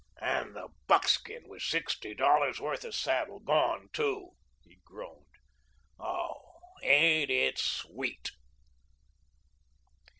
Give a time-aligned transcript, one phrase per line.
[0.19, 4.31] "And the buckskin with sixty dollars' worth of saddle gone, too,"
[4.63, 5.27] he groaned.
[5.99, 6.41] "Oh,
[6.81, 8.31] ain't it sweet?"